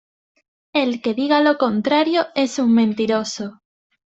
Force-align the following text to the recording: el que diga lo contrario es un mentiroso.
el 0.73 0.99
que 1.03 1.13
diga 1.13 1.41
lo 1.41 1.59
contrario 1.59 2.25
es 2.33 2.57
un 2.57 2.73
mentiroso. 2.73 3.59